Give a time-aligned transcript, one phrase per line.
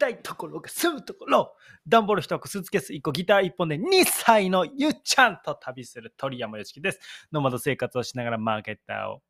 [0.00, 1.54] たいところが住むところ。
[1.86, 6.98] 段ボール1個スーツケース1個ギター1本で2歳のゆっちゃんと旅する鳥山よしきです。
[7.30, 9.22] ノマド生活をしながらマーケッターを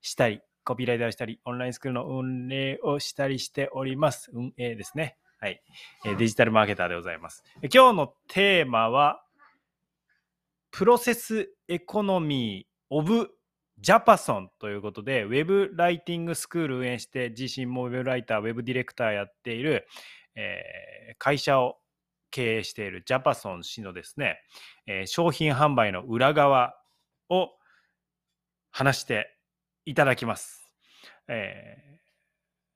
[0.00, 4.30] したりコピーライターをしたりオンラインスクールの運営をしたりしております。
[4.32, 5.16] 運営ですね。
[5.40, 5.60] はい。
[6.16, 7.42] デジタルマーケターでございます。
[7.62, 9.24] 今日のテーマは
[10.70, 13.30] プロセスエコノミーオブ
[13.84, 19.86] ジャパソンということで、ウェブライティングスクール運営して、自身もウェブライター、ウェブディレクターやっている、
[20.36, 21.76] えー、会社を
[22.30, 24.38] 経営しているジャパソン氏のですね、
[24.86, 26.74] えー、商品販売の裏側
[27.28, 27.50] を
[28.70, 29.36] 話して
[29.84, 30.66] いただきます。
[31.28, 31.98] えー、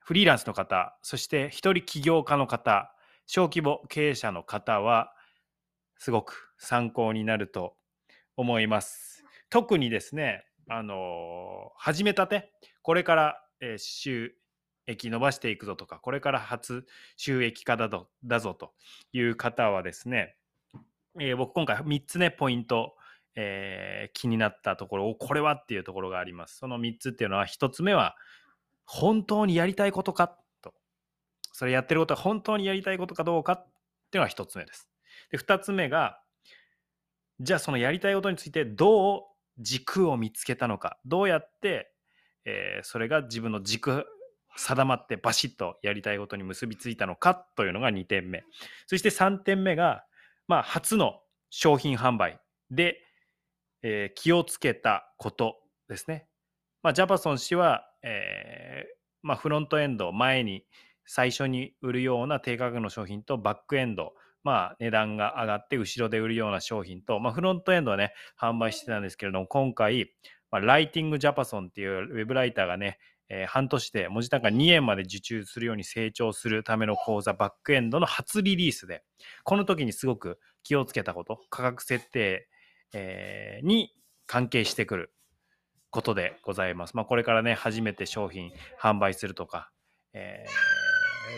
[0.00, 2.94] フリーランスの方、そして一人起業家の方、
[3.24, 5.14] 小規模経営者の方は、
[5.96, 7.76] すごく参考になると
[8.36, 9.24] 思います。
[9.48, 14.34] 特にですね、あの始めたて、これから、えー、収
[14.86, 16.86] 益伸ばしていくぞとか、これから初
[17.16, 18.72] 収益化だぞだぞと
[19.12, 20.36] いう方はですね、
[21.20, 22.94] えー、僕今回3つね、ポイント、
[23.34, 26.58] えー、気になったところを、これはっていうところがあります。
[26.58, 28.16] その3つっていうのは、1つ目は、
[28.84, 30.74] 本当にやりたいことかと。
[31.52, 33.66] それやってることは本当にやりたいことかどうかっ
[34.10, 34.88] ていうのが1つ目です。
[35.30, 36.20] で、2つ目が、
[37.40, 39.22] じゃあそのやりたいことについてどう
[39.58, 40.98] 軸を見つけたのか。
[41.04, 41.92] どうやって、
[42.44, 44.06] えー、それが自分の軸
[44.56, 48.44] 定まってバシッとやりたいことに結びついたのかというのが2点目。
[48.86, 50.04] そして3点目が、
[50.46, 51.20] まあ、初の
[51.50, 53.00] 商品販売で、
[53.82, 55.56] えー、気をつけたこと
[55.88, 56.26] ですね、
[56.82, 60.64] まあ、ジャパソン氏は、えーまあ、フロントエンド前に
[61.06, 70.12] 最初に売るような低価格の商品とバックエンドまあ、値段が上がって後ろで売るような商品と、まあ、フロントエンドはね、販売してたんですけれども、今回、
[70.50, 79.04] まあ、ライティングジャパソンっていうウェブライターがね、えー、半年で文字単価2円まで受注するように成長するための講座バックエンドの初リリースで、
[79.44, 82.48] この時にすごく気をつけたこと、価格設定、
[82.94, 83.92] えー、に
[84.26, 85.12] 関係してくる
[85.90, 86.96] ことでございます。
[86.96, 89.70] まあ、これからね、初めて商品販売するとか、
[90.14, 90.77] えー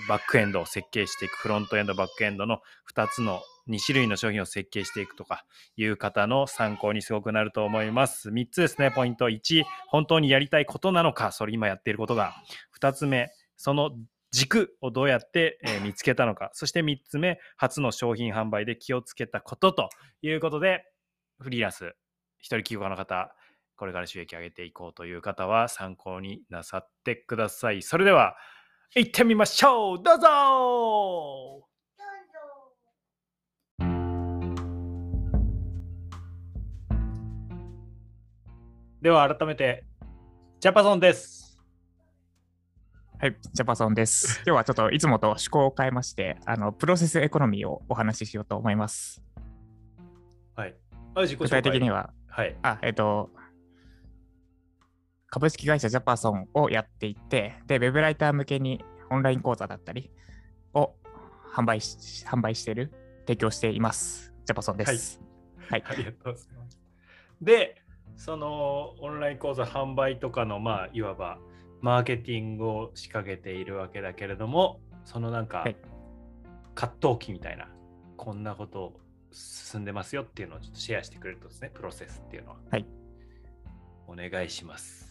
[0.08, 2.60] バックエンドを設計していく、フロントエンド、バックエンドの
[2.92, 5.44] 2つの2種類の商品を設計していくとか
[5.76, 8.30] いう方の参考にすごくなると思います。
[8.30, 9.28] 3つですね、ポイント。
[9.28, 12.34] 1、本当にやりたいことなのか、それ今やっていることが。
[12.80, 13.92] 2つ目、その
[14.32, 16.50] 軸をどうやって見つけたのか。
[16.52, 19.88] そして3つ目、初の商品販売で気をつけたことと
[20.22, 20.84] いうことで、
[21.40, 21.94] フリーランス、
[22.38, 23.34] 一人企業家の方、
[23.76, 27.82] これから収益上げていこうという方は参考になさってください。
[27.82, 28.36] それでは、
[28.92, 31.64] 行ってみましょうどうぞ
[39.00, 39.84] では改めて
[40.58, 41.56] ジャパソンです
[43.20, 44.40] はい、ジャパソンです。
[44.46, 49.22] 今日はちょっといつもと趣向を変えまして、あのプロセスエコノミーをお話ししようと思います。
[50.56, 50.74] はい。
[51.38, 52.56] 具体的には、はい。
[52.62, 53.30] あ、えっ、ー、と、
[55.30, 60.10] 株式会社ジャパソンをやっていて、で、ウェブライター向けにオンライン講座だったり
[60.74, 60.94] を
[61.54, 64.34] 販売し販売している、提供しています。
[64.44, 65.20] ジャパソンです。
[65.68, 65.82] はい。
[65.82, 66.80] はい、ありがとうございます。
[67.40, 67.82] で、
[68.16, 71.38] そのオンライン講座販売とかの、まあ、いわば
[71.80, 75.76] マーケティングを仕掛けているわけだけれども、そのなんか、はい、
[76.74, 77.68] 葛藤期みたいな、
[78.16, 78.98] こんなこと
[79.30, 82.56] 進んでますよっていうのをちょっとシェアしてくれるとですね、プロセスっていうのは。
[82.70, 82.86] はい。
[84.08, 85.09] お願いします。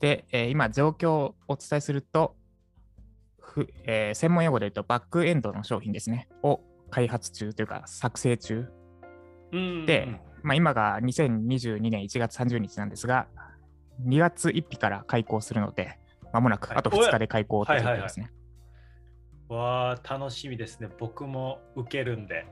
[0.00, 2.36] で、えー、今、状況をお伝えすると、
[3.40, 8.68] ふえー、専門用語で言うと、バックエンドの商品ですね、を開発中というか、作成中。
[9.86, 13.26] で、まあ、今が2022年1月30日なんですが、
[14.04, 15.98] 2月1日から開講するので、
[16.32, 18.30] まもなくあと2日で開講ということですね。
[19.48, 20.88] わあ、楽しみですね。
[20.98, 22.46] 僕も受けるんで。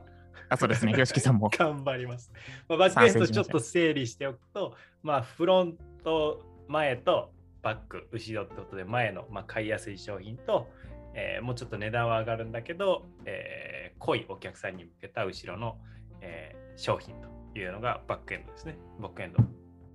[0.49, 1.49] あそうですね、 吉木さんも。
[1.49, 2.31] 頑張ります。
[2.67, 7.31] まあ、バックエンドちょっと整理しておくと、まあ、フロント前と
[7.65, 10.67] バック、後ろってことで前の、まあ、買いやすい商品と、
[11.15, 15.77] えー、もうちょっと値段は上がるんだけど、えー、濃いお客さんに向けた後ろの、
[16.21, 18.77] えー、商品というのがバックエンドですね。
[18.99, 19.39] バックエンド、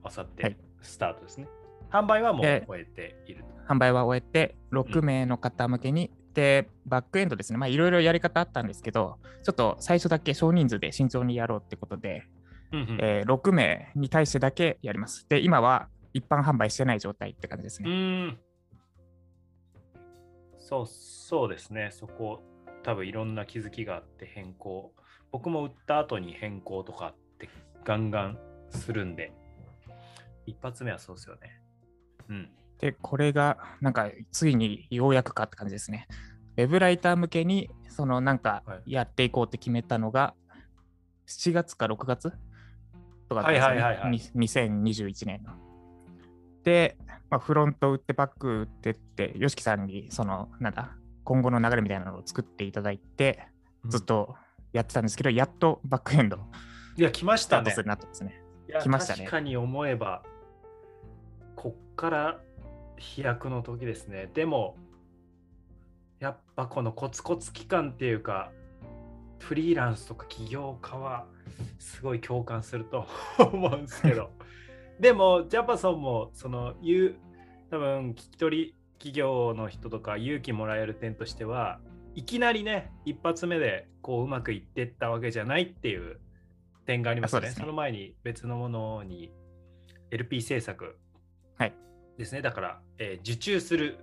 [0.02, 1.46] あさってスタートですね。
[1.90, 7.58] はい、販売はもう終えている販売は終えて、6名の方向けに、うん、で、バックエンドですね。
[7.58, 12.24] まあ、いろいろやり方あったんですけど、ちょっと最初だけ少人数で慎重にやろうってことで、
[12.72, 15.24] うんうん、えー、6名に対してだけやります。
[15.28, 18.36] で、今は一般販売してない状態って感じですね。
[20.58, 22.42] そうそうですね、そこ、
[22.82, 24.92] 多分いろんな気づきがあって変更。
[25.32, 27.48] 僕も売った後に変更とかって
[27.84, 28.38] ガンガン
[28.70, 29.32] するんで、
[30.46, 31.60] 一発目はそうですよね。
[32.28, 32.50] うん。
[32.78, 36.08] で、これがなんかついにようやくかって感じですね。
[36.56, 40.34] ウェブライター向けに、そのなんかやっていこうって決めたのが、
[41.26, 42.32] 7月か6月
[43.28, 45.69] とかね、はいはいはいはい2021年の。
[46.64, 46.96] で、
[47.30, 53.46] まあ、フロント売ってバック売ってって、YOSHIKI さんにその、なんだ、今後の流れみたいなのを作っていただいて、
[53.86, 54.34] ずっと
[54.72, 56.38] やってたんですけど、やっとバックエンド
[56.96, 57.82] いや、来ましたねスタートす。
[57.82, 58.42] るようになったんですね。
[58.82, 60.22] 来ましたね確かに思えば、
[61.56, 62.40] こっから
[62.96, 64.30] 飛躍の時ですね。
[64.34, 64.76] でも、
[66.18, 68.52] やっぱこのコツコツ期間っていうか、
[69.38, 71.26] フリーランスとか起業家は
[71.78, 73.06] すごい共感すると
[73.38, 74.30] 思うんですけど、
[75.00, 77.16] でも、ジャパソンも、その、言う、
[77.70, 81.80] 多分聞き取り企業の人とか勇気もらえる点としては、
[82.14, 86.20] いきなりね、一発目でこううまくいってったわけじゃないっていう
[86.84, 87.48] 点がありますね。
[87.48, 89.30] そすねの前に別のものに
[90.10, 90.98] LP 制作
[91.56, 91.74] はい
[92.18, 92.42] ですね。
[92.42, 93.98] だから、えー受注する、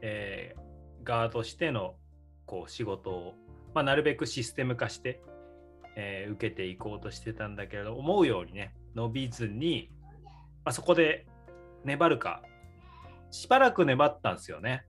[0.00, 0.64] えー
[1.04, 1.96] 側としての
[2.46, 3.34] こう仕事を、
[3.74, 5.20] まあ、なるべくシステム化して、
[5.96, 10.03] えー受けていこうとしてたんだけれど、思うようにね、伸びずに、ま
[10.64, 11.26] あ、そこで
[11.84, 12.42] 粘るか、
[13.30, 14.86] しばらく粘ったんですよね。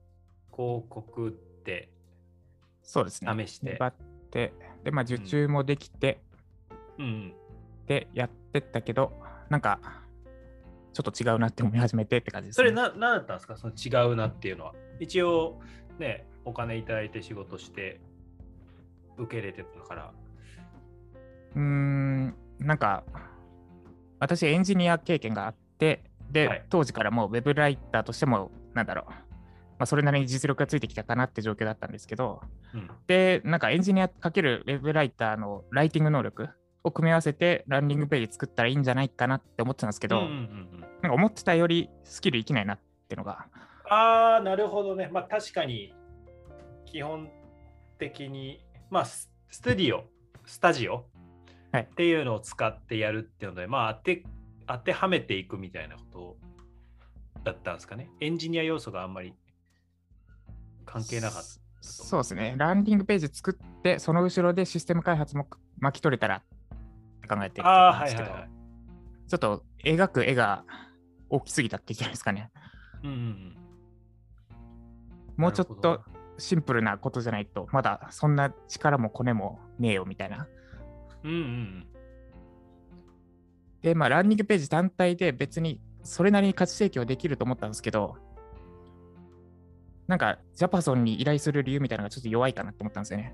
[0.50, 1.90] 広告って
[2.82, 3.46] そうですね。
[3.46, 3.72] 試して。
[3.72, 3.94] 粘っ
[4.30, 4.52] て、
[4.84, 6.22] で、まあ、受注もできて、
[6.98, 7.34] うん、
[7.86, 9.12] で、やってったけど、
[9.50, 9.80] なんか、
[10.92, 12.62] ちょっと違うなって思い始めてって感じです、ね。
[12.62, 13.56] それな、なんだったんですか？
[13.58, 14.74] その違うなっていうのは。
[14.98, 15.60] 一応、
[15.98, 18.00] ね、お金いただいて仕事して、
[19.18, 20.14] 受け入れてたから。
[21.54, 23.04] うーん、なんか、
[24.20, 26.02] 私エンジニア経験があって、で、
[26.48, 29.16] はい当時からもうウェブライターとしても、なんだろう、ま
[29.80, 32.40] あ、それなりに実力がついてきたかなって状況だったんですけど、
[32.74, 32.90] うん。
[33.06, 36.48] で、なんかエンジニアかけるウェブライターのライティング能力
[36.82, 40.38] を組み合わせてランディングページ作ったらいいんじゃないかなって思ってたんですけど、うんうんうんう
[40.82, 43.46] んなんか思ってたよりスキル生きないなってのが、
[43.88, 45.08] ああ、なるほどね。
[45.12, 45.94] まあ確かに、
[46.86, 47.28] 基本
[47.98, 50.04] 的に、まあススタディオ、
[50.46, 51.04] スタジオ
[51.70, 54.24] はいっていうのを使ってやるっていうので、まあ当て
[54.66, 56.36] 当てはめていくみたいなこと
[57.44, 58.10] だったんですかね。
[58.20, 59.34] エンジニア要素があんまり
[60.84, 61.48] 関係なかった。
[61.80, 65.46] そうですね、ランディングページ作って、その後ろでシステム開発も
[65.78, 66.42] 巻き取れたらっ
[67.20, 68.50] て考えてるんですけど、はいはいはい。
[69.28, 70.64] ちょっと描く絵が
[71.30, 72.50] 大きすぎたって言ったらいいですかね。
[73.04, 73.56] うんうんうん。
[75.36, 76.02] もうちょっと
[76.38, 80.48] シンプルなことじゃないと、まだそんな力もコネもねえよみたいな。
[81.22, 81.86] うんうんうん。
[83.86, 88.16] で、まあ、ランニングページ単体で別にそれなりに価値提供できると思ったんですけど、
[90.08, 93.32] なんか、ジャパソンに依頼する理由みたいなのがちょっと弱いかなって思ったんですよね。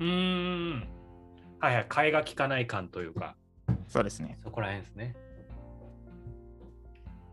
[0.00, 0.88] うーん。
[1.60, 1.86] はいはい。
[1.90, 3.36] 替えが利かない感というか、
[3.86, 4.38] そうですね。
[4.42, 5.14] そこら辺ですね。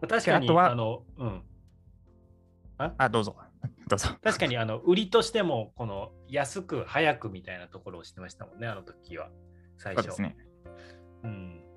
[0.02, 1.42] まあ確かに、あとはあの、うん。
[2.78, 3.38] あ、どうぞ。
[3.88, 4.10] どうぞ。
[4.22, 9.30] 確かに、あの、売りとしても、この安く早くみたいなところをしてましたもんね、あの時は。
[9.78, 10.04] 最初。
[10.04, 10.38] そうですね。
[11.24, 11.69] うん。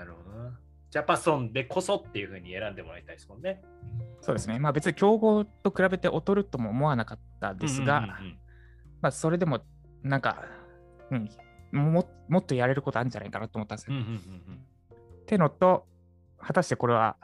[0.00, 0.58] なるほどな。
[0.90, 3.62] ジャパソンでこそっていうふうに選んでもらいたいですもんね。
[4.22, 4.58] そうですね。
[4.58, 8.36] まあ別に競合と比べて劣るとも思わなかったですが、うんうんうん
[9.02, 9.60] まあそれでも
[10.02, 10.44] なんか、
[11.10, 11.30] うん、
[11.72, 13.96] ももっとやれることあるんじゃないかなと思ったんですよ。
[13.96, 14.60] うんうんうんうん
[15.22, 15.86] ってのと、
[16.38, 17.16] 果たしてこれは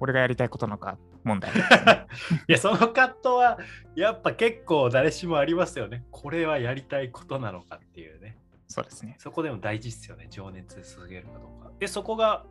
[0.00, 1.50] 俺がやりたいことなのか問題。
[2.48, 3.58] いや、その葛藤は
[3.94, 6.04] やっぱ結構誰しもありますよね。
[6.10, 8.38] これはやりたいことなのかっていうね。
[8.68, 9.16] そうですね。
[9.18, 10.26] そこでも大事ですよね。
[10.30, 11.70] 情熱で続けるかどうか。
[11.78, 12.44] で、そこが、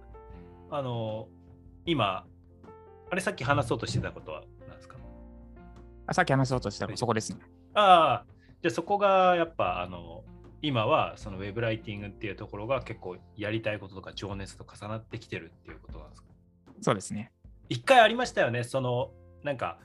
[0.69, 1.27] あの、
[1.85, 2.25] 今、
[3.11, 4.97] あれさっき話そうとしてたことは何ですか？
[6.07, 7.39] あさっき話そうとしたのそこですね。
[7.73, 8.25] ああ、
[8.61, 10.23] じゃあそこがやっぱ、あの、
[10.61, 16.27] 今はそのウェブライティングっていうところが結構やりたいこととか情熱と重なってきてるっていうことなんですか？
[16.81, 17.31] そうですね。
[17.69, 19.11] 一回ありましたよね、その
[19.43, 19.79] なんか、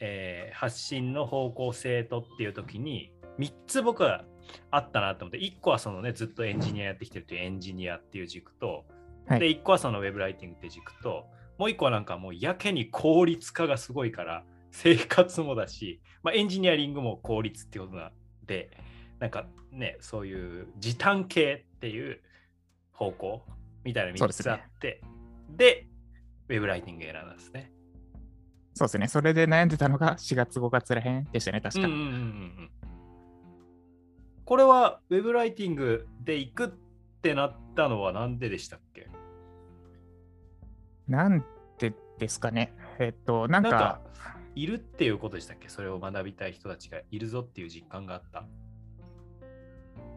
[0.00, 4.24] えー発信の方向性とっていう時に3つ僕は
[4.70, 8.84] あったなと思って、1個はそのね、ずっとエンジニアやってきてるというエンジニアっていう軸と、
[9.26, 11.26] はいで、1個はそのウェブライティングっていう軸と、
[11.58, 18.12] もう1個はなんかもうやけに効率化がすごいから、生活もだし、まあ、エンジニアリングも効率っていうことなん
[18.46, 18.70] で、
[19.18, 22.20] なんかね、そういう時短系っていう
[22.92, 23.42] 方向
[23.84, 25.00] みたいな3つあって、
[25.48, 25.86] で
[26.48, 27.72] ウェブライティング選んだんですね。
[28.74, 29.08] そうですね。
[29.08, 31.86] それで悩んでたのが4月、5月らへんでしたね、確か。
[31.86, 32.70] うんうんうん
[34.46, 36.68] これはウェブライティングで行くっ
[37.20, 39.08] てなったのはなんででしたっけ？
[41.08, 41.44] なん
[41.78, 42.72] でですかね。
[42.98, 44.00] えっと、なんか、なんか
[44.54, 45.68] いるっていうことでしたっけ？
[45.68, 48.44] それを学びたい人たちがいるぞっていう実感があった。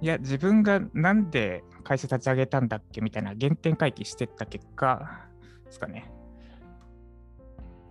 [0.02, 5.28] いや、自分がなんで会社立ち上げたんだっけみたいな原点回帰してった結果
[5.66, 6.10] ですかね。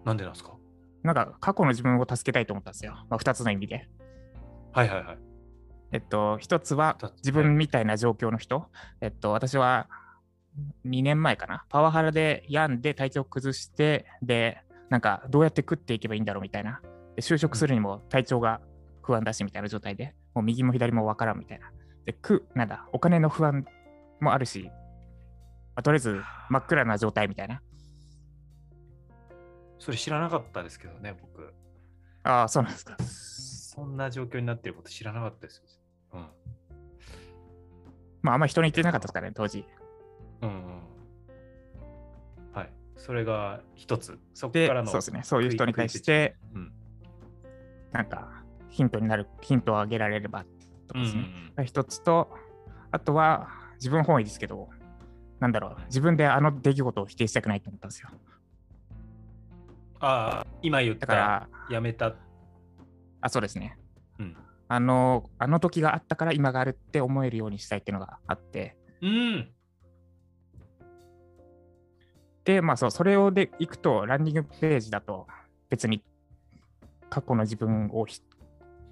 [0.04, 0.54] なんでなんですか？
[1.02, 2.92] なんか過去の自分を助けたいと思ったんですよ。
[3.10, 3.88] まあ、2つの意味で。
[4.72, 5.18] はいはいはい。
[5.92, 8.66] えっと、一つは自分みたいな状況の人。
[9.00, 9.88] えっと、私は
[10.86, 11.64] 2年前かな。
[11.68, 14.58] パワハラで病んで体調崩して、で、
[14.90, 16.80] なんかどうやって食っていけばいいんだろうみたいな。
[17.16, 18.60] で就職するにも体調が
[19.02, 21.70] 不安だしみたいな状態で、もう右も左もわからんみたいな。
[22.04, 23.64] で、く、なんだ、お金の不安
[24.20, 24.72] もあるし、ま
[25.76, 27.62] あとりあえず真っ暗な状態みたいな。
[29.78, 31.54] それ知らなかったですけどね、僕。
[32.24, 32.96] ああ、そうなんですか。
[32.98, 35.62] そんな状況になってること知らなかったです。
[36.12, 36.26] うん。
[38.22, 39.64] まあ、あんま人に言ってなかったですからね、当時。
[40.42, 40.80] うんうん。
[42.52, 42.72] はい。
[42.96, 44.18] それが一つ。
[44.34, 44.88] そこでから、の。
[44.88, 46.72] そうですね、そういう人に対して、うん。
[47.92, 50.44] なんかヒントになる、ヒントをあげられれば
[50.86, 51.20] とかですね。
[51.20, 52.30] うんが一つと、
[52.92, 54.68] あとは自分本位ですけど、
[55.40, 58.08] なんだろう、自分であの出来事を否定したくないと思ったんですよ。
[60.00, 62.14] ああ、今言っただから、やめた。
[63.20, 63.77] あ、そうですね。
[64.68, 64.74] うん。
[64.74, 69.52] あの、あの時があったから今があるって思えるようにしたいっていうのがあって、うん。
[72.44, 75.26] で、まあそう、それをでいくと、ランディングページだと
[75.68, 76.02] 別に
[77.10, 78.20] 過去の自分をひ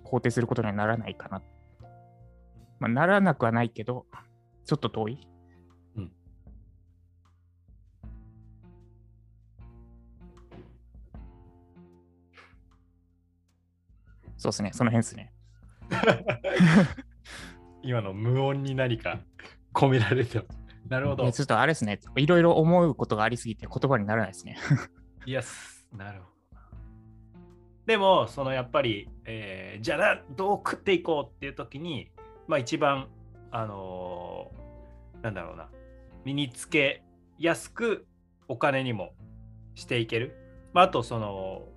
[0.04, 1.42] 肯定することにはならないかな。
[2.78, 4.06] まあ、ならなくはないけど、
[4.64, 5.28] ちょっと遠い。
[5.96, 6.12] うん
[14.38, 15.32] そうですね、その辺ですね。
[17.82, 19.20] 今の無音に何か
[19.72, 20.42] 込められて
[20.88, 21.30] なるほど。
[21.32, 24.56] ちょっとあれですね、いろいろ思うことがありすぎて言葉にならないですね。
[25.24, 26.68] いや、すなるほどな。
[27.86, 32.10] でも、そのやっぱり、えーじゃあなどう食っていこうっていう時に、
[32.46, 33.08] まあ一番、
[33.50, 35.68] あのーなんだろうな、
[36.24, 37.02] 身につけ
[37.38, 38.06] やすく
[38.48, 39.12] お金にも
[39.74, 40.36] していける。
[40.72, 41.68] まあ、あと、その、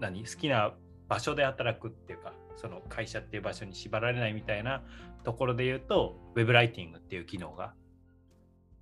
[0.00, 0.24] 何？
[0.24, 0.74] 好きな
[1.08, 4.82] 場所で働くっていうか、その会社っていう場所に縛られないみたいな
[5.24, 7.74] ところで言うと、ウェブライティングっていう機能が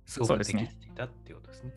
[0.05, 1.73] すごくできていたっていうことですね。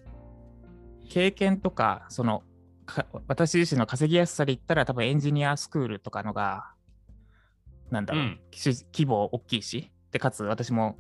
[1.08, 2.42] 経験とか、その、
[2.86, 6.72] か私自身の稼ぎやすさで言ったら、多分エンジニアスクールとかのが、
[7.90, 10.96] なんだろう、うんし規模大きいし、で、かつ私も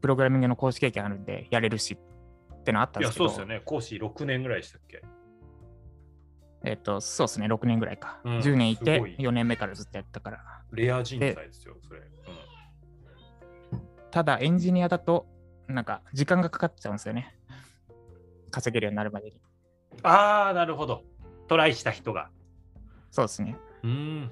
[0.00, 1.98] プログラミングの講師経験あるんで、やれるし
[2.54, 3.62] ってのあったんいや、ですけど、そうですよね。
[3.64, 5.02] 講師6年ぐらいでしたっけ？
[6.64, 8.20] えっ、と、そうですね、6年ぐらいか。
[8.24, 10.40] うん10年いてすごい、4年目からずっとやったから。
[10.72, 12.02] レア人材ですよ、それ。
[14.10, 15.26] ただ、エンジニアだと、
[15.68, 17.36] なんか、時間がかかっちゃうんですよね。
[18.50, 19.40] 稼げるようになるまでに。
[20.02, 21.04] ああ、なるほど。
[21.46, 22.30] トライした人が。
[23.10, 23.56] そうですね。
[23.84, 24.30] うん。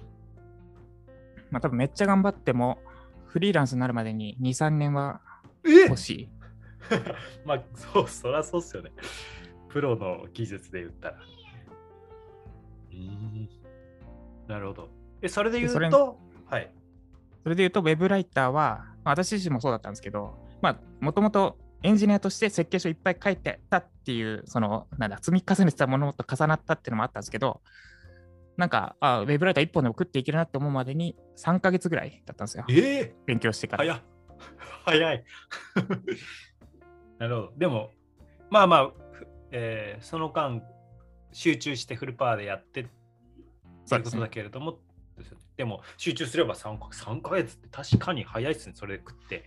[1.51, 2.79] まあ、多分めっちゃ頑張っても、
[3.27, 5.21] フリーランスになるまでに2、3年は
[5.65, 6.29] え欲しい。
[7.45, 8.91] まあ、そう、そらそうっすよね。
[9.69, 11.19] プロの技術で言ったら。
[12.99, 13.49] うん。
[14.49, 14.89] なるほど。
[15.23, 16.71] え、それで言うれと、はい。
[17.43, 27.61] それで言うと、ウェブライターは、まあ私自身もそうだったんですけど、まあ、もともとエンジニアとして設計書いっぱい書いてたっていう、その、なんだ、積み重ねてたものと重なったっていうのもあったんですけど、
[28.57, 32.65] なんか、あウェブライター一本でも食っていけるなって思うまでに3ヶ月ぐらいだったんですよ。
[32.69, 33.85] ええ勉強してから。
[33.85, 34.03] 早っ。
[34.85, 35.25] 早い。
[37.19, 37.53] なるほど。
[37.57, 37.93] でも、
[38.51, 40.61] まあまあ、ふえーその間、
[41.33, 42.91] 集中してフルパワーでやってって
[43.85, 44.79] そですねいううことだけれども、
[45.17, 49.45] でねでも集中すれば3か3ヶ月って確かに早いですね、それで食って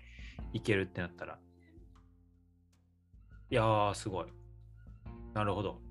[0.54, 1.38] いけるってなったら。
[3.50, 4.26] いやー、すごい。
[5.34, 5.82] なるほど。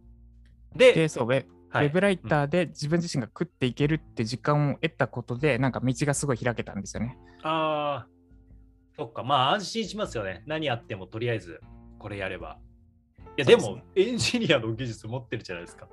[0.74, 7.16] で、で、そう、ウェはいウェブライターで自分自身が食っていけるって時間を得たことで、なんか道がすごい開けたんですよね。
[7.42, 8.08] ああ、
[8.96, 10.42] そっか、まあ安心しますよね。
[10.46, 11.60] 何やってもとりあえず
[11.98, 12.58] これやれば。
[13.36, 15.86] いや、でもエンジニアの技術持ってるじゃないですか。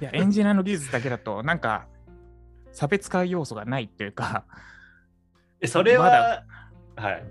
[0.00, 1.86] いや、エンジニアの技術だけだと、なんか、
[2.72, 4.44] 差別化要素がないっていうか、
[5.60, 6.44] え、それは、
[6.96, 7.24] はい。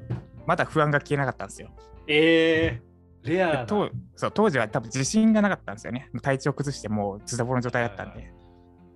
[0.46, 1.70] まだ不安が消えなかったんですよ。
[2.08, 3.92] えー、レアそう
[4.34, 6.10] 当時は多分自信がなかったんですよね。
[6.22, 8.34] 体調崩してもうズタボロの状態だったんはいで。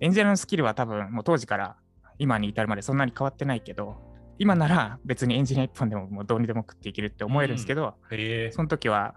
[0.00, 1.76] エンジニアのスキルは多分もう当時から
[2.18, 3.96] 今に至るまでそんなに変わってないけど、
[4.38, 9.14] 今なら別にエンジニア一本でももうどうにでも食っていけるって思えるんですけど、へえその時は、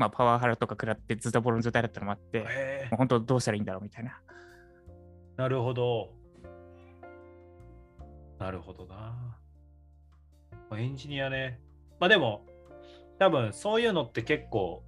[0.00, 4.18] まあ、パワハラとか食らってズタボロの状態だったのもあって、もへう本当どうしたらいいんだろうみたいな。
[5.36, 6.14] ーなるほど。
[8.38, 8.94] なるほどな。
[10.70, 11.60] まあエンジニアね。
[11.98, 12.46] まあでも、
[13.18, 14.82] 多分そういうのって結構、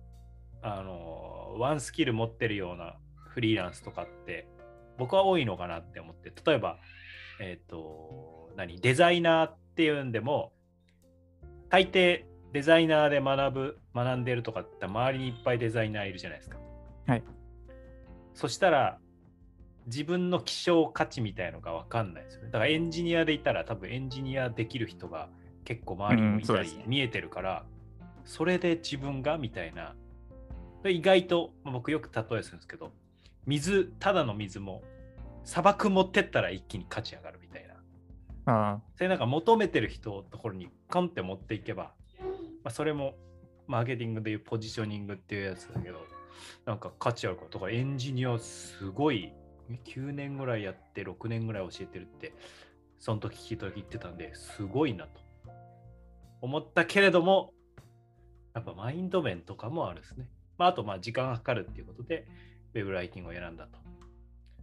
[0.62, 2.96] あの、ワンスキル持ってるような
[3.28, 4.48] フリーランスとかって、
[4.96, 6.78] 僕は多いのかなって思って、例えば、
[7.38, 10.54] えっ、と、何、デザイナーっていうんでも、
[11.68, 16.58] 大抵デザイナーで学ぶ、学んでるとかって周りにいっぱいデザイナーいるじゃないですか。
[17.06, 17.22] はい。
[18.34, 18.98] そしたら、
[19.86, 22.46] 自分の希少価値みたいのが分かんないですよね。
[22.46, 25.28] だからエンジニアでいたら多分エンジニアできる人が
[25.64, 27.64] 結構周りにいたり見えてるから、
[28.24, 29.94] それで自分がみたいな。
[30.84, 32.92] 意外と、まあ、僕よく例えするんですけど、
[33.46, 34.82] 水、ただの水も
[35.44, 37.74] 砂漠持ってったら一気に価値上がるみたいな。
[38.44, 42.26] ああそれなんか求めてる人のところにコンって持っていけば、ま
[42.64, 43.14] あ、それも
[43.72, 46.06] マーケティングでいうポジショニングっていうやつだけど、
[46.66, 49.32] なんか価値あるから、とかエンジニアすごい
[49.86, 52.34] 9年ぐらいやって6年ぐらい教えてるって、
[52.98, 55.20] その時聞いた時言ってたんで、すごいなと
[56.42, 57.54] 思ったけれども、
[58.54, 60.28] やっぱマインド面とかもあるんですね。
[60.58, 62.26] まあ、あと、まあ時間がかかるっていうことで、
[62.74, 63.78] ウェブライティングを選んだと。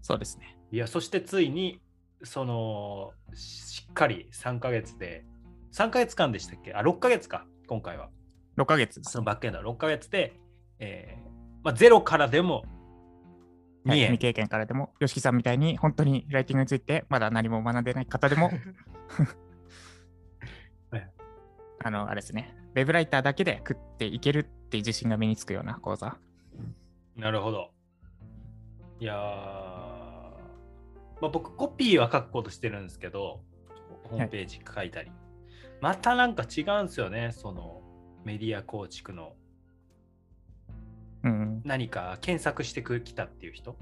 [0.03, 0.55] そうですね。
[0.71, 1.81] いや、そしてついに、
[2.23, 5.25] その、しっかり3ヶ月で、
[5.73, 6.73] 3ヶ月間でしたっけ？
[6.73, 8.09] あ、6ヶ月か、今回は。
[8.59, 9.01] 6ヶ月。
[9.03, 10.33] そのバックエンド6ヶ月で、
[10.79, 11.29] えー
[11.63, 12.63] まあ、ゼロからでも
[13.85, 18.51] 2円、はい、未経験からでも、吉木さんみたいに本当にライティングについてまだ何も学んでない方でも。
[21.81, 26.17] あの、あれですね、ウェブライターだけで食っていけるっていう自信が身につくような講座。
[27.15, 27.71] なるほど。
[28.99, 29.13] いや
[31.21, 33.41] まあ、僕コピーは書くことしてるんですけど、
[34.09, 35.09] ホームページ書いたり。
[35.09, 35.17] はい、
[35.81, 37.81] またなんか違うんですよね、その
[38.23, 39.33] メディア構築の
[41.63, 43.77] 何か検索してきたっていう人、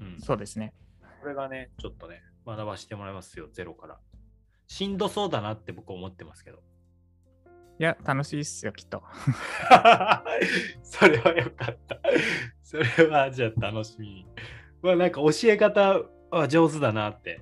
[0.00, 0.72] うん、そうですね。
[1.20, 3.98] これがね、ちょっとね、学ばせてもらいますよ、ゼロから。
[4.68, 6.58] しんどそうだなって僕思ってますけど。
[7.78, 9.02] いや、楽しいっすよ、きっと。
[10.82, 12.00] それはよかった。
[12.62, 14.26] それはじゃあ楽しみ。
[14.82, 17.40] まあなんか教え方は上手だなって、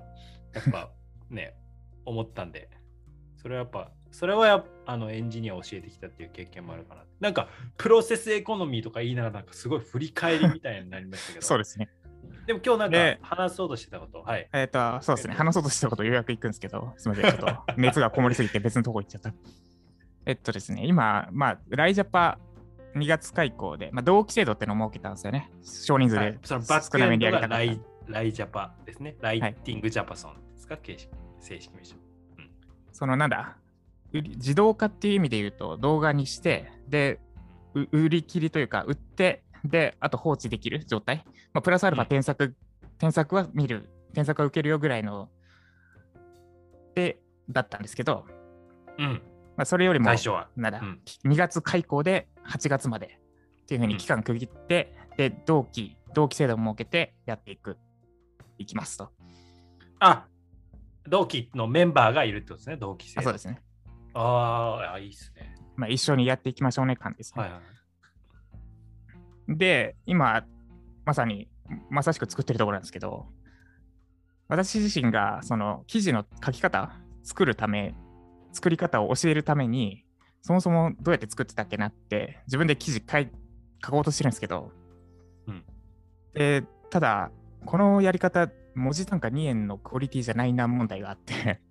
[0.53, 0.91] やっぱ
[1.29, 1.55] ね、
[2.05, 2.69] 思ったんで、
[3.37, 7.01] それはやっぱそれはやあのエンジニアを教えてきたっていう経験もあるかな。
[7.19, 11.45] なんか、プロセスエコノミーとか言いながら、なんかすごい振り返りみたいになりましたけど。
[11.45, 11.89] そうですね。
[12.47, 14.21] でも今日なんか話そうとしてたこと？
[14.21, 14.47] はい。
[14.53, 15.33] えっ、ー、と、そうですね。
[15.33, 17.37] 話そうとしてたことようやくいくんですけど、すみません。
[17.37, 19.33] ちょっと 熱がこもりすぎて別のとこ行っちゃった。
[20.25, 22.39] えっとですね、今、まあ、ライジャパ
[22.95, 25.51] 2月開校で、まあ、同期制度ってのを設けたんですよね。
[25.61, 29.17] 少人数で、そのバックエンドがライライジャパですね。
[29.19, 30.97] ライティングジャパソンですか、はい、
[31.41, 31.97] 正式名称。
[32.37, 32.49] うん、
[32.93, 33.57] そのなんだ、
[34.21, 37.19] 自動化っていう意味で言うと動画にしてで
[37.73, 41.23] 売り切りというか売ってであと放置できる状態、
[41.53, 42.55] まあ、プラスアルファ添削、うん、
[42.97, 45.29] 添削は見る添削は受けるよぐらいの
[46.93, 48.25] でだったんですけど、
[48.97, 49.21] うん。
[49.57, 50.09] まあ、それよりも
[50.57, 53.19] なら、うん、2月開校で8月まで
[53.63, 57.77] っていうふうに期間区切って、うん、で同期同期制度を設けてやっていく
[58.57, 59.11] いきますと。
[59.99, 60.25] あ
[61.07, 63.21] 同期のメンバーがいるってことですね同期制度。
[63.23, 63.61] そうですね
[64.15, 65.55] ああ、いいっすね。
[65.75, 67.41] まあ、一緒にやっていきましょうね感ですね。
[67.41, 67.59] はいは
[69.49, 70.45] い、で、今、
[71.05, 71.49] まさに、
[71.89, 73.27] まさしく作ってるところなんですけど、
[74.47, 76.91] 私自身がその記事の書き方、
[77.23, 77.93] 作るため、
[78.53, 80.05] 作り方を教えるために、
[80.41, 83.29] そもそもどうやって作ってたっけなって、自分で記事書い
[83.83, 84.71] 書こうとしてるんですけど、
[85.47, 85.63] うん、
[86.33, 87.31] でただ、
[87.65, 91.61] このやり方、文字単価2円のクオリティじゃないな問題があって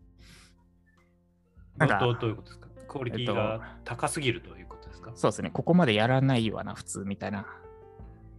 [1.77, 2.69] なんかどういうことですか？
[2.89, 5.51] クオリティが高すぎるということですか、そうですね。
[5.51, 7.47] ここまでやらないわな、普通みたいな。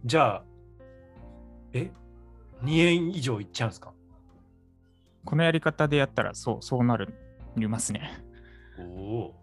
[0.04, 0.44] じゃあ、
[1.72, 1.90] え
[2.62, 3.92] ?2 円以上いっちゃうんですか？
[5.24, 7.12] このやり方でやったらそうそうなる
[7.56, 8.22] りますね。
[8.78, 9.34] お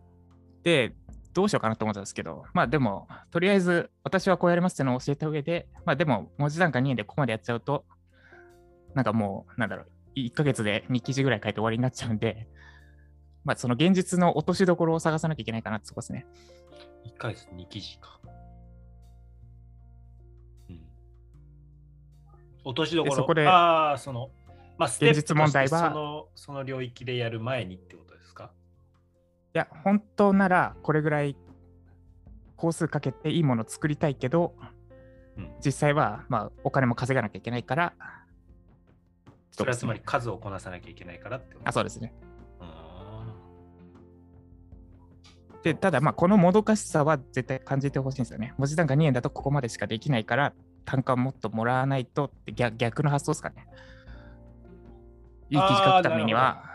[0.64, 0.94] で、
[1.34, 7.86] どうしようかなと思ったんですけど、まあでも、とりあえず私はこうやりますってのを教えた上で、まあでも、文字単価2円でここまでやっちゃうと、
[8.94, 12.48] なんかもう、なんだろう、1ヶ月で2記事ぐらい書いて終わりになっちゃうんで、
[13.44, 16.26] まあ、その現実の落としどころを探さなきゃいけないかなってとこですね。
[17.06, 18.20] 1回です2記事か。
[20.70, 20.82] うん。
[22.64, 23.16] 落としどころ。
[23.16, 24.30] そこで、ああ、その、
[24.78, 28.52] まあ、ステ現実問題はそのその領域でやる前にってことですか？
[29.54, 31.36] いや、本当ならこれぐらい
[32.56, 34.56] 工数かけていいものを作りたいけど、
[35.38, 37.94] うん、実際は、まあ、お金も稼がなきゃいけないから、
[39.52, 42.14] それはつまり数をこなさなきゃいけないからってことあそうですね。
[45.64, 48.54] で、ただ、まあ、このもどかしさは絶対感じてほしいんですよね。
[48.58, 53.66] 文字単価2円だとここまでしかできないから、単価をもっともらわないとって逆逆の発想ですかね。
[55.50, 56.66] いい記事書くためには、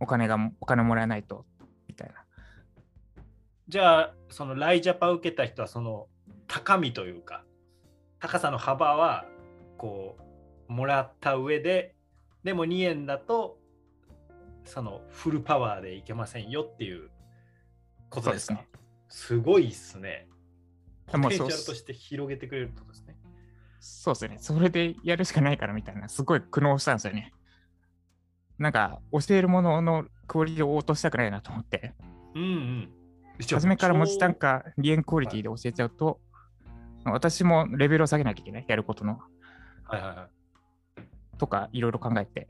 [0.00, 1.44] お金が、お金もらえないと、
[1.86, 2.14] みたいな。
[3.68, 6.08] じゃあ、そのライジャパ受けた人は、その
[6.48, 7.44] 高みというか、
[8.18, 9.26] 高さの幅は、
[9.78, 10.16] こ
[10.68, 11.94] う、もらった上で、
[12.42, 13.58] でも2円だと、
[14.64, 17.10] そのフルパワーでいけませんよっていう
[18.10, 18.62] ことですか？
[19.08, 20.28] すごいっすね。
[21.06, 23.16] ポテンシャルとして広げてくれるってことですね。
[23.80, 24.36] そうですね。
[24.38, 27.32] それでやるしかないからみたいな、すごい苦悩したんですよね。
[28.58, 31.94] なんか、教えるもののクオリティを落としたくないなと思って。
[32.34, 32.92] うんうん。
[33.50, 36.20] 初めから文字単価、リエンクオリティで教えちゃうと、
[37.04, 39.18] はい、私もレベルを下げなきゃいけない、やることの。
[39.84, 40.28] はいはいは
[40.98, 41.38] い。
[41.38, 42.48] とか、いろいろ考えて、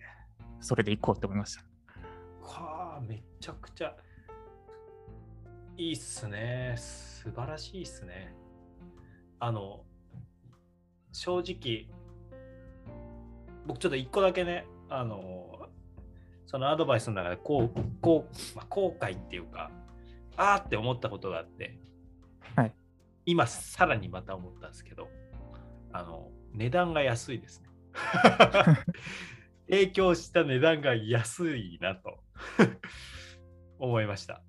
[0.61, 1.64] それでいこうって思いました。
[5.80, 6.74] いいっすね。
[6.76, 8.34] 素晴らしいっすね。
[9.38, 9.80] あの、
[11.10, 11.86] 正直、
[13.66, 15.70] 僕ちょっと一個だけね、あの、
[16.44, 19.70] そのアドバイスの中でこう、こう、まあ、後悔っていうか、
[20.36, 21.78] あーって思ったことがあって、
[22.56, 22.74] はい、
[23.24, 25.08] 今さらにまた思ったんですけど、
[25.92, 27.70] あの、値段が安いですね。
[29.70, 32.22] 影響した値段が安いなと
[33.78, 34.42] 思いました。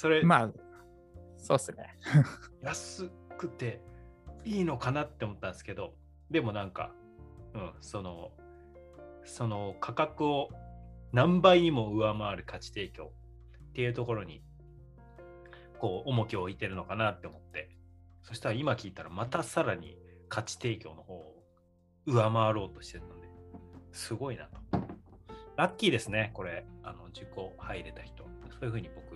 [0.00, 0.50] それ、まあ、
[1.36, 1.94] そうっすね。
[2.64, 3.82] 安くて
[4.46, 5.94] いいのかなって思ったんですけど、
[6.30, 6.94] でもなんか、
[7.52, 8.32] うん、その、
[9.24, 10.48] その価格を
[11.12, 13.12] 何倍にも上回る価値提供
[13.72, 14.42] っていうところに、
[15.78, 17.68] こう、重きを置いてるのかなって思って、
[18.22, 19.98] そしたら今聞いたらまたさらに
[20.30, 21.44] 価値提供の方を
[22.06, 23.28] 上回ろうとしてたんで、
[23.92, 24.60] すごいなと。
[25.56, 28.24] ラッキーですね、これ、あの、受講入れた人。
[28.50, 29.09] そういうふうに僕、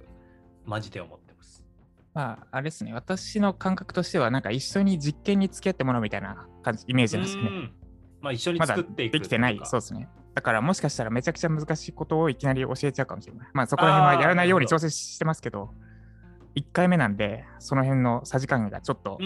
[0.64, 1.66] マジで思ってます。
[2.14, 7.72] まあ、あれですね、私の感覚としては、なんか一緒に実験に付き合ってもらうみたいな感じ、イメージなんですよね。
[8.20, 10.08] まあ、一緒に作っていくできてない、そうですね。
[10.34, 13.48] だからもしかしたらめちゃくちゃ難しいことをいきなり教えちゃうかもしれない。
[13.52, 15.70] まあそこら辺はやらないように調整してますけど、
[16.56, 19.18] 1回目なんで、その辺のさじ加減がちょっと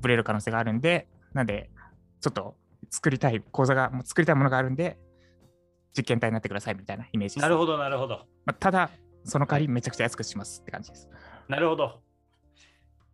[0.00, 1.70] ぶれる可能性があるんで、なんで、
[2.20, 2.56] ちょっと
[2.90, 4.98] 作りたい講座が、もう作りたいものがあるんで、
[5.96, 7.42] 実験体になってくださいみたいなイメージです。
[7.42, 8.26] なるほど、なるほど。
[8.44, 8.90] まあ、ただ、
[9.24, 11.08] その代わりめちゃくちゃ安くしますって感じです。
[11.48, 12.00] なるほど。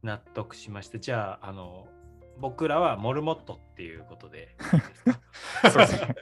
[0.02, 0.98] 納得しました。
[0.98, 1.88] じゃあ、あの、
[2.38, 4.54] 僕らはモルモットっていうことで
[5.70, 6.14] そうですね。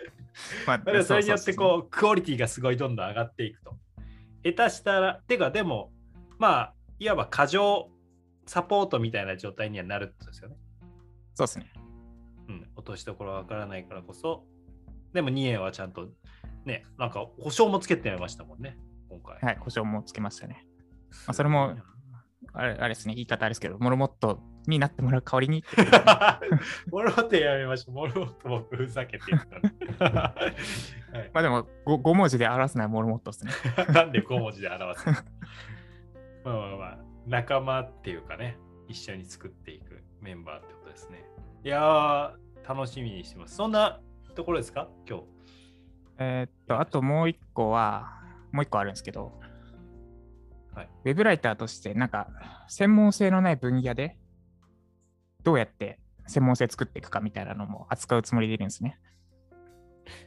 [0.66, 3.76] まあ、 それによってこうクオリティがすごいどんどん上がっていくと。
[4.44, 5.92] 下手したら、てかでも、
[6.38, 7.90] まあ、いわば過剰
[8.46, 10.56] サポートみたいな状態にはなるってことですよね。
[11.34, 11.72] そうですね。
[12.48, 14.44] うん、落としどころわからないからこそ、
[15.12, 16.10] でも2円はちゃんと
[16.64, 18.76] ね、なんか保証もつけてましたもんね、
[19.20, 19.38] 今回。
[19.40, 20.66] はい、保証もつけましたね。
[21.26, 21.76] まあ、それも、
[22.52, 25.64] あれあれですね、言い方あれですけど、モルモットになってもらう代わりに。
[26.90, 27.94] モルモットやめましょう。
[27.94, 29.42] モルモット僕ふざけて言っ
[29.98, 30.34] た は
[31.14, 33.52] い、まあでも5、5文字で表すのはモルモットですね。
[33.92, 35.14] なんで5文字で表すの？
[36.44, 41.24] まあまあまあ、仲間っていうかね、一緒に作っていくメンバーってことですね。
[41.64, 42.32] いやー、
[42.68, 43.56] 楽しみにしてます。
[43.56, 44.00] そんな
[44.34, 44.88] ところですか？
[45.08, 45.24] 今日。
[46.18, 48.22] えー、っと、あともう一個は、
[48.54, 49.32] もう一個あるんですけど、
[50.74, 52.28] はい、ウェブライターとして、なんか、
[52.68, 54.16] 専門性のない分野で、
[55.42, 58.98] どうやって専門性作っていくかみたいなのも扱うつもりでいるんですね。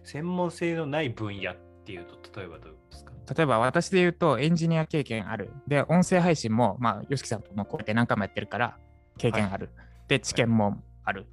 [0.03, 3.13] 専門性のない分野っていうと、例えばどうですか？
[3.33, 5.51] 例えば私で言うとエンジニア経験ある。
[5.67, 8.77] で、音声配信も、まあ、吉木さんともこうやって何回もやってるから
[9.17, 9.69] 経験ある。
[9.75, 11.25] はい、で、知見もある。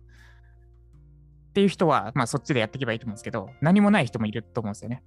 [1.50, 5.02] っていう人は、まあ、そっちでやっていけばいいと思うんですけど、何もない人もいると思うんですよね。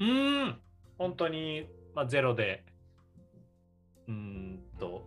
[0.00, 0.60] うん、
[0.98, 2.64] 本当に、まあ、ゼロで、
[4.08, 5.04] うんと、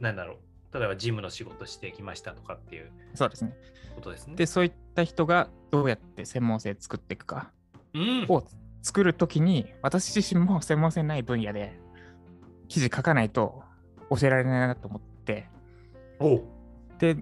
[0.00, 0.34] なんだろ
[0.72, 3.54] う、例えばジムの仕事してきましたとかっていうそうですね。
[3.94, 4.36] ことですね。
[4.36, 7.50] で、そういった人がどうやって専門性作っていくか
[8.28, 8.44] を
[8.82, 11.78] 作るときに、私自身も専門性ない分野で
[12.68, 13.62] 記事書かないと
[14.10, 15.48] 教えられないなと思って、
[16.98, 17.16] で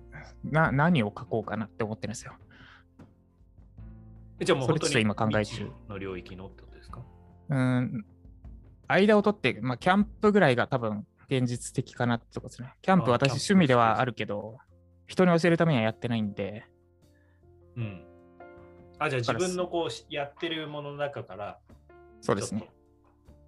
[0.45, 2.35] な、何を書こうかなって思ってるんですよ。
[4.43, 7.03] じゃあもう本当に今考え中の領域のってことですか？
[7.51, 8.07] うん、
[8.92, 12.74] 間を取って、まあ、キャンプぐらいが多分現実的かなってとこですね。
[12.83, 14.59] キャンプ私趣味ではあるけど、
[15.07, 16.64] 人に教えるためにはやってないんで。
[17.76, 18.05] うん。
[18.98, 21.59] あ、じゃあ自分のこうやってるものの中から。
[22.20, 22.68] そうですね。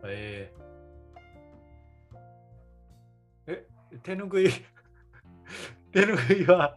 [0.05, 3.67] えー、え、
[4.03, 4.49] 手ぬぐい
[5.93, 6.77] 手ぬぐいは、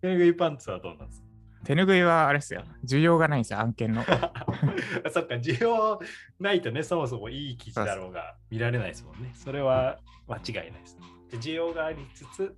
[0.00, 1.27] 手ぬぐいパンツはどうなんですか？
[1.64, 2.62] 手ぬぐいはあれですよ。
[2.84, 4.02] 需要がないんですよ、案件の。
[5.10, 6.00] そっか、需要
[6.38, 9.32] ないとね、そもそもいい記事だろうが見られないですもんね。
[9.34, 10.98] それは間違いないです。
[11.30, 12.56] で需要がありつつ、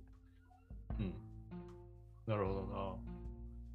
[0.99, 1.13] うん。
[2.25, 2.95] なるほどな。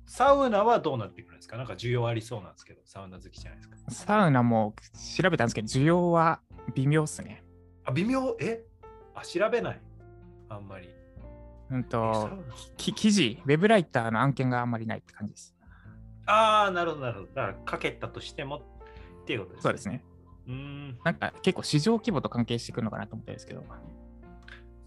[0.07, 1.57] サウナはどうなってくるんですか？
[1.57, 3.91] なんか需要ありそうなんですけど、サウナ好きじゃないですか。
[3.91, 4.75] サウナも
[5.19, 6.41] 調べたんですけど、需要は
[6.75, 7.45] 微妙っすね。
[7.85, 8.37] あ、微妙？
[8.41, 8.65] え？
[9.15, 9.81] あ、調べない
[10.49, 10.89] あんまり。
[11.71, 12.31] うんと、
[12.77, 15.55] 記事、ウェブライターの案件があんまりないって感じです。
[16.27, 17.27] ああ、なるほど、なるほど。
[17.29, 18.63] だから、かけたとしても
[19.23, 19.63] っていうことですね。
[19.63, 20.05] そうですね。
[20.49, 23.65] うんなんか結構市場規模と関係してくるのかなと思ったんですけど。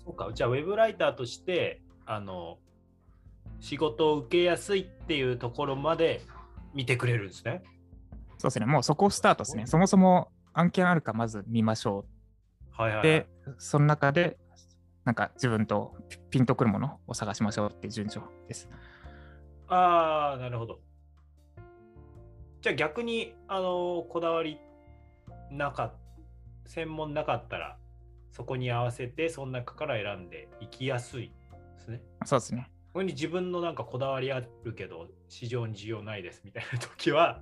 [0.06, 2.60] そうか、じゃあ、ウェブライターとして、あの、
[3.60, 6.22] 仕事を受けやすいっていうところまで
[6.74, 7.62] 見てくれるんですね。
[8.38, 8.66] そうですね。
[8.66, 9.68] もうそこをスタートですね。
[9.68, 12.82] そもそも案件あるかまず見ましょう。
[12.82, 14.38] はいはい、はい、で、その中で、
[15.10, 15.96] なんか自分と
[16.30, 18.70] ピンとくるものを探しましょうっていう順序です。
[19.68, 20.82] ああ、なるほど。
[22.62, 24.60] じゃあ逆に、あの、こだわり
[25.50, 25.96] なか
[26.68, 27.80] 専門なかったら、
[28.30, 31.32] そこに合わせて、その中から選んでいきやすい
[31.78, 32.04] ですね。
[32.24, 32.70] そうですね。
[32.94, 37.42] ここに自分のなんかこだわりあるけど、市場に需要ないですみたいな時は、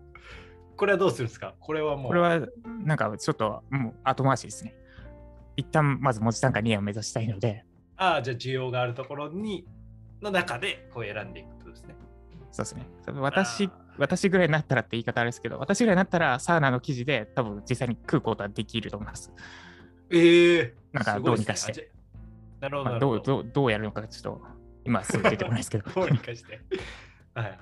[0.78, 1.54] これはどうするんですか？
[1.60, 2.08] これはもう。
[2.08, 2.48] これは
[2.86, 4.74] なんかちょっともう後回しですね。
[5.58, 7.66] 一旦まず文字単価2を目指したいので。
[7.98, 9.66] ああ、じゃあ需要があるところに、
[10.22, 11.96] の中でこう選んでいくとですね。
[12.52, 12.88] そうですね。
[13.20, 19.32] 私、私ぐらいになったらって言い方あれですけど、私ぐらいになったらサウナの記事で多分実際に食うことはできると思います。
[20.12, 21.92] ええー、なんかどうにかして。
[22.60, 23.52] なるほど、まあ、どうどう。
[23.52, 24.42] どうやるのかちょっと
[24.86, 25.90] 今すぐ出てこないですけど。
[25.94, 26.62] どうにかして。
[27.34, 27.58] はいはい。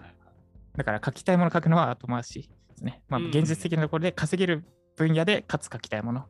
[0.75, 3.01] だから書きたいもの書くのは後回しですね。
[3.08, 6.25] まあ、現実的なところで稼げる分野でかつ書きたいもの。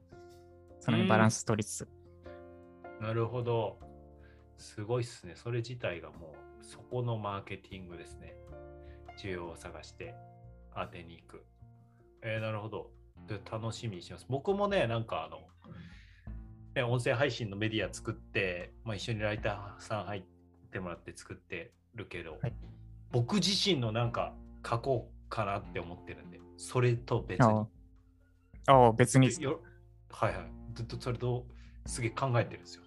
[0.86, 1.88] そのバランス取りつつ。
[3.02, 3.80] なるほど。
[4.60, 5.34] すごいっすね。
[5.36, 8.36] それ自体がもうそこのマーケティングですね。
[9.20, 10.14] 需要を探して
[10.76, 11.44] 当てに行く。
[12.22, 12.92] えー、なるほど。
[13.28, 14.28] で楽しみにします。
[14.30, 15.40] 僕もね、なんかあの、
[16.76, 20.24] ね、音声配信のメディア作って、まあ、一緒にライターさん入っ
[20.72, 22.54] てもらって作ってるけど、はい、
[23.12, 27.66] 僕自身のなんか書こうかなって思ってるんで、それと別に。
[28.68, 29.30] ああ、別に。
[29.30, 30.55] はいはい。
[30.76, 31.46] ずっとそれと
[31.86, 32.84] すげえ考えてるんですよ。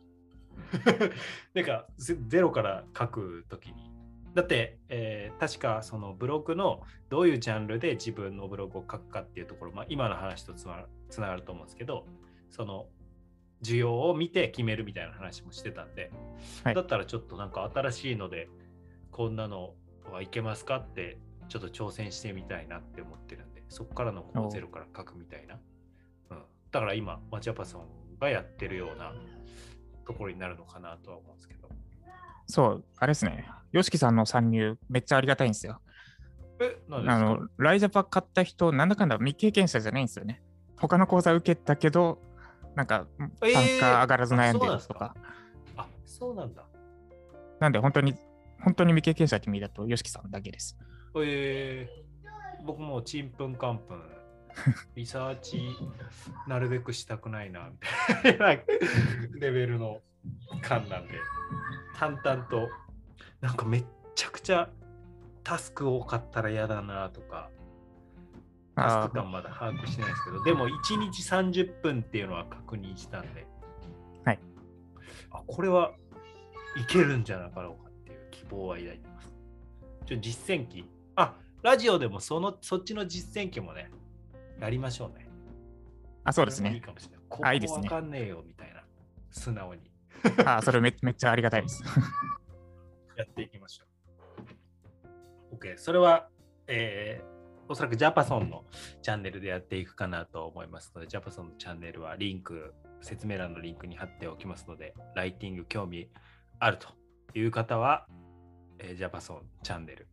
[1.54, 3.88] なんかゼロから書くときに。
[4.34, 12.06] だって、えー、確かそのブログのどういうジャンルで自分のブログを書くかっていうところ、まあ、今の話とつながると思うんですけど、
[12.50, 12.88] その
[13.62, 16.12] 需要を見て決めるみたいな話もしてたんで、
[16.62, 18.48] はい、だったらちょっとなんか新しいので
[19.10, 19.74] こんなの
[20.12, 25.58] はいけますかってちょっと挑戦してみたいなって思ってるんで、そこからのこうゼロから書くみたいな。
[26.68, 29.12] うん、だから今、マチャパソンがやってるような
[30.06, 31.68] ところになるのかなとは思うんですけど。
[32.46, 33.46] そう、あれですね。
[33.72, 35.80] YOSHIKI さんの参入、めっちゃありがたいんですよ。
[36.60, 40.42] え、なんであの、ライジャパ買った人、なんだかんだ未経験者じゃないんですよね。
[40.76, 42.20] 他の講座受けたけど、
[42.74, 43.06] なんか、
[43.40, 45.14] 単価上がらず悩んでるとか。
[45.16, 46.64] えー、あ、そうなんだ。
[47.60, 48.14] なんで、本当に、
[48.62, 50.78] 本当に未経験者って意味だと、YOSHIKI さんだけです。
[51.22, 54.02] えー、僕もちんぷんかんぷん、
[54.94, 55.76] リサーチ
[56.46, 57.78] なるべくしたくないな、み
[58.22, 58.46] たいな
[59.40, 60.00] レベルの
[60.62, 61.14] 感なんで。
[61.96, 62.68] 淡々と、
[63.40, 64.70] なんかめっちゃくちゃ
[65.42, 67.50] タスク多かったら嫌だなとか、
[68.76, 73.46] タスク感まだ把握してないですけど、でも1日30分っていうのは確認したんで、
[74.24, 74.38] はい。
[75.30, 75.92] あ、これは
[76.76, 79.34] いけるんじゃなかろうかっていう希望は抱いてます。
[80.06, 80.84] ちょ実践機、
[81.16, 83.90] あ、ラジオでもそのそっちの実践機もね、
[84.60, 85.28] やりましょうね。
[86.24, 86.74] あ、そうですね。
[86.74, 87.18] いいかもしれない。
[87.28, 88.82] ここわかんねえよみたいな、
[89.30, 89.90] 素直に。
[90.44, 91.82] あそれめめっちゃありがたいです。
[93.16, 93.84] やっていきましょ
[95.52, 95.56] う。
[95.56, 96.28] OK、それは、
[96.66, 98.64] えー、おそらくジャパソンの
[99.02, 106.10] チャンネルでやっていくかなと思いますので、ジャパソンのチャンネルはリンク、説明欄のリンクに貼っておきますので、ライティング興味
[106.58, 106.88] あると
[107.34, 108.06] いう方は、
[108.78, 110.08] えー、ジャパソンチャンネル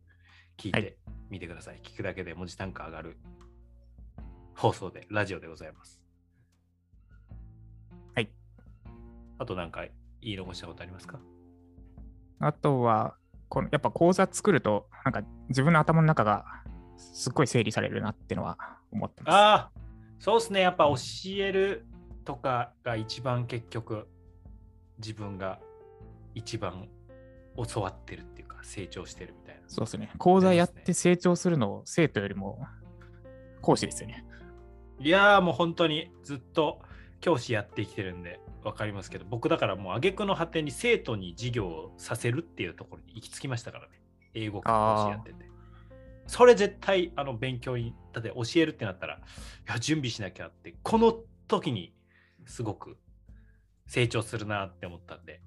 [0.56, 0.98] 聞いて
[1.30, 1.74] みてください。
[1.74, 3.16] はい、聞くだけで文字単価上がる
[4.56, 6.00] 放送で、ラジオでございます。
[9.38, 9.84] あとなんか
[10.22, 11.20] 言い残したことありますか？
[12.38, 13.16] あとは、
[13.50, 16.46] このやっぱ講座作ると、なんか自分の頭の中が
[16.96, 18.56] すっごい整理されるなってのは
[18.90, 19.34] 思ってます。
[19.34, 19.70] ああ、
[20.18, 20.60] そうですね。
[20.60, 20.94] やっぱ教
[21.34, 21.86] える
[22.24, 24.08] とかが一番結局
[24.96, 25.60] 自分が
[26.34, 26.88] 一番
[27.74, 29.60] 教わってるっていうか成長してるみたいな。
[29.68, 30.10] そうですね。
[30.16, 32.58] 講座やって成長するのを生徒よりも
[33.60, 34.24] 講師ですよね。
[34.98, 36.80] いやーもう本当にずっと
[37.20, 44.00] 教師やってきてるんで分かりますけど、僕だからもう挙句の果てに生徒に授業をさせるっていうところに行き着きましたからね。
[44.34, 45.46] 英語講師やってて。
[46.26, 49.18] それ絶対あの勉強に、だって教えるってなったら、い
[49.68, 51.94] や、準備しなきゃって、この時に
[52.44, 52.96] すごく
[53.86, 55.40] 成長するなって思ったんで、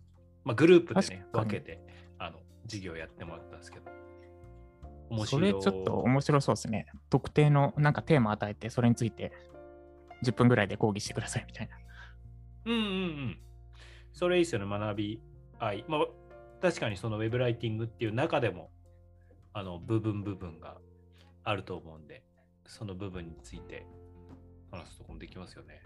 [0.45, 1.81] まあ、グループでね、分けて
[2.17, 3.91] あの授業やってもらったんですけど。
[5.09, 6.87] 面白いそれちょっと面白そうですね。
[7.09, 9.31] 特定のなんかテーマ与えて、それについて
[10.23, 11.75] 10分ぐらいで講義してくださいみたいな。
[12.65, 13.39] うんうんうん。
[14.13, 15.21] それいいですよね、学び
[15.59, 15.85] 合い。
[15.87, 16.05] まあ、
[16.61, 18.69] 確かにそのウェブライティングっていう中でも、
[19.53, 20.77] あの、部分部分が
[21.43, 22.23] あると思うんで、
[22.65, 23.85] その部分について
[24.71, 25.81] 話すとこもできますよね。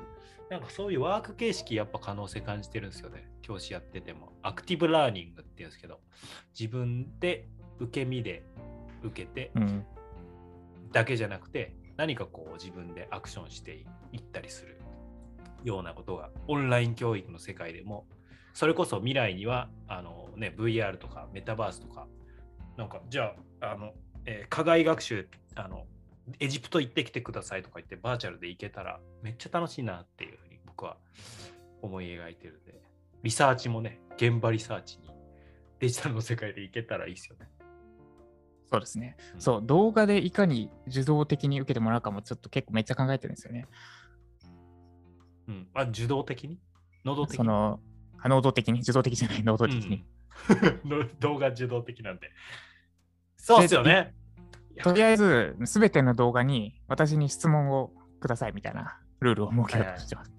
[0.50, 3.30] なんかそういうワーク形式やっぱ可能性感じてるんですよね。
[3.42, 4.34] 教師やってても。
[4.42, 6.00] アクティブラーニングっていうんですけど、
[6.58, 7.48] 自分で
[7.80, 8.44] 受け身で
[9.04, 9.86] 受けて、うん。
[10.94, 14.80] だけじゃなくて何かこう自分でアクションしていったりする
[15.64, 18.06] ようなことがオンライン教育の世界でも
[18.54, 22.08] それこそ未来にはあの、ね、VR とかメタバースとか
[22.78, 23.94] なんかじゃああの、
[24.26, 25.86] えー課外学習あの
[26.40, 30.98] エジプト行ってきてくださいとか言ってバーチャルで行けたらめっちゃ楽しいなっていうふうに僕は
[31.82, 32.82] 思い描いてるんで
[33.24, 35.10] リサーチもね現場リサーチに
[35.80, 37.50] デジタルの世界で行けたらいいですよね。
[38.74, 39.16] そうですね。
[39.36, 43.68] うんそう、動画でいかに受動的に受けてもらうかもちょっと結構めっちゃ考えてるんですよね。
[45.48, 46.60] うん、あ受動的に？
[47.06, 47.38] 能動的に？
[47.38, 47.80] その、
[48.20, 50.04] あ能動的に、受動的じゃない、能動的に。
[50.84, 52.32] う んの動画受動的なんで。
[53.38, 54.16] そうっすよね。
[54.82, 60.32] とりあえず、すべての動画に私に質問をくださいみたいなルールを設けようとしてます。
[60.32, 60.34] い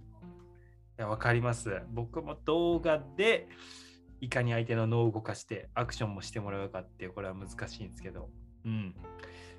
[0.96, 1.82] や、わかります。
[1.92, 3.46] 僕も動画で
[4.24, 8.30] いかに相手の脳を動かしてアクションもしてもらうかっていう、これは難しいんですけど、
[8.64, 8.94] うん。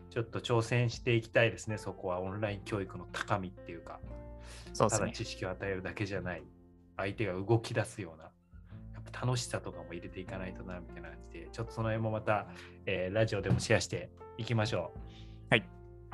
[0.10, 3.99] ちょっと挑戦していきたいですね、そこはオンライン教育の高みっていうか、
[4.73, 4.97] そうね。
[4.97, 6.43] ただ知識を与えるだけじゃない、
[6.97, 8.23] 相手が動き出すような、
[8.93, 12.47] やっぱ楽しさとかも入れていかないとな、みたいな感じで、ちょっとその辺もまた、
[12.86, 14.99] えーラジオでもシェアしていきましょう。
[15.49, 15.67] はい。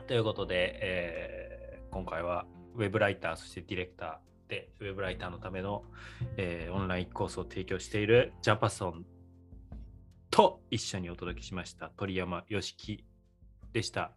[0.08, 5.86] ということで、えー今回はウェブライター、そしてディレクターで、ウェブライターのための、
[6.36, 9.06] えーオンラインコースを提供しているジャパソン
[10.30, 13.06] と一緒にお届けしました鳥山よしき
[13.72, 14.12] でした。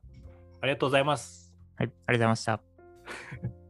[0.60, 1.54] ありがとうございます。
[1.76, 2.60] はい、ありがとうございま
[3.46, 3.63] した。